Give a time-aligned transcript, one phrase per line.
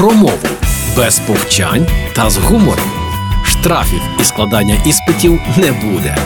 [0.00, 0.38] про мову
[0.96, 2.90] без повчань та з гумором.
[3.44, 6.16] Штрафів і складання іспитів не буде.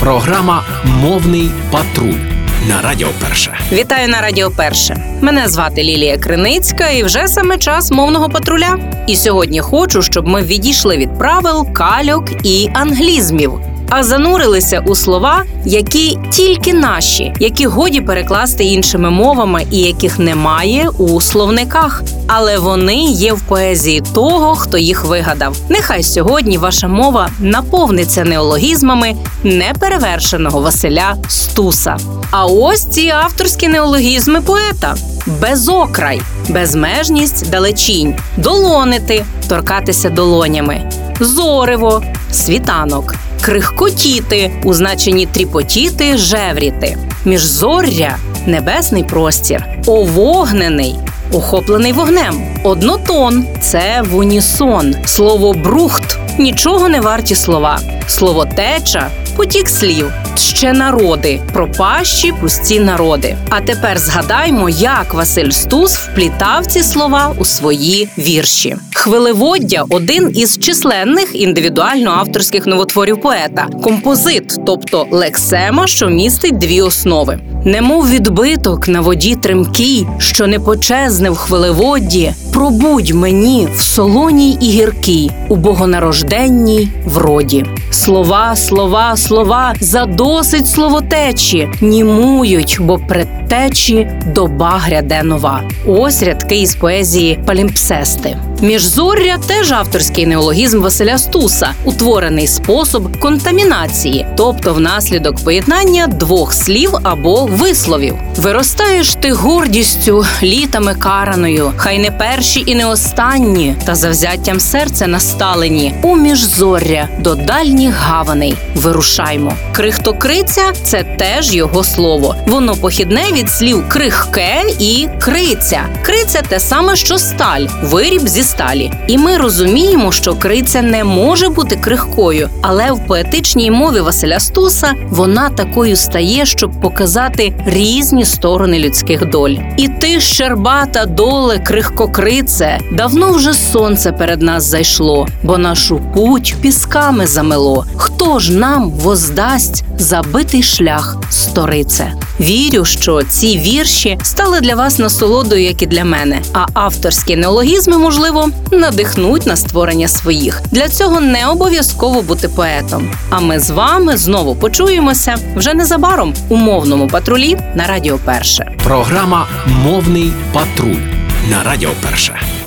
[0.00, 2.20] Програма Мовний патруль
[2.68, 3.58] на Радіо Перше.
[3.72, 4.96] Вітаю на Радіо Перше.
[5.20, 8.78] Мене звати Лілія Криницька, і вже саме час мовного патруля.
[9.06, 13.60] І сьогодні хочу, щоб ми відійшли від правил, кальок і англізмів.
[13.90, 20.88] А занурилися у слова, які тільки наші, які годі перекласти іншими мовами і яких немає
[20.98, 22.02] у словниках.
[22.26, 25.56] Але вони є в поезії того, хто їх вигадав.
[25.68, 31.96] Нехай сьогодні ваша мова наповниться неологізмами неперевершеного Василя Стуса.
[32.30, 34.96] А ось ці авторські неологізми поета:
[35.40, 42.02] безокрай, безмежність, далечінь, долонити, торкатися долонями, зорево,
[42.32, 43.14] світанок,
[43.48, 48.16] крихкотіти у значенні тріпотіти, жевріти, міжзорря,
[48.46, 50.96] небесний простір, овогнений.
[51.32, 54.94] Охоплений вогнем, однотон це в унісон.
[55.04, 57.80] Слово брухт нічого не варті слова.
[58.06, 60.12] Слово теча потік слів.
[60.38, 63.36] Ще народи, пропащі пусті народи.
[63.48, 68.76] А тепер згадаймо, як Василь Стус вплітав ці слова у свої вірші.
[68.94, 77.38] Хвилеводдя один із численних індивідуально авторських новотворів поета, композит, тобто лексема, що містить дві основи.
[77.64, 84.70] Немов відбиток на воді тремкій, що не почезне в хвилеводді, пробудь мені в солоній і
[84.70, 87.64] гіркій, у богонарожденній вроді.
[87.98, 95.62] Слова, слова, слова задосить словотечі, німують, бо предтечі доба гряде нова.
[95.86, 98.36] Ось рядки із поезії Палімпсести.
[98.62, 107.46] Міжзорря теж авторський неологізм Василя Стуса, утворений спосіб контамінації, тобто внаслідок поєднання двох слів або
[107.46, 108.14] висловів.
[108.36, 115.94] Виростаєш ти гордістю, літами караною, хай не перші і не останні, та завзяттям серця насталені
[116.02, 118.54] у міжзорря до дальніх гаваней.
[118.74, 119.52] Вирушаймо.
[119.72, 122.34] Крихтокриця це теж його слово.
[122.46, 125.80] Воно похідне від слів крихке і криця.
[126.02, 128.92] Криця те саме, що сталь, виріб зі сталі.
[129.06, 134.92] І ми розуміємо, що криця не може бути крихкою, але в поетичній мові Василя Стуса
[135.10, 139.56] вона такою стає, щоб показати різні сторони людських доль.
[139.76, 147.26] І ти, щербата доле, крихкокрице, давно вже сонце перед нас зайшло, бо нашу путь пісками
[147.26, 147.84] замело.
[147.96, 152.12] Хто ж нам воздасть забитий шлях сторице?
[152.40, 156.42] Вірю, що ці вірші стали для вас насолодою, як і для мене.
[156.52, 160.62] А авторські неологізми, можливо, надихнуть на створення своїх.
[160.70, 163.10] Для цього не обов'язково бути поетом.
[163.30, 168.72] А ми з вами знову почуємося вже незабаром у мовному патрулі на Радіо Перше.
[168.84, 171.02] Програма Мовний патруль
[171.50, 172.57] на Радіо Перше.